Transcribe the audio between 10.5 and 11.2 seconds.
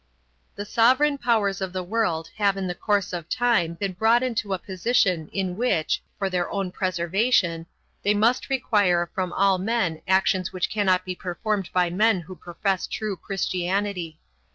which cannot be